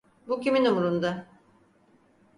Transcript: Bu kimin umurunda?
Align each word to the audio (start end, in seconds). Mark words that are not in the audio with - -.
Bu 0.27 0.39
kimin 0.41 0.65
umurunda? 0.65 1.27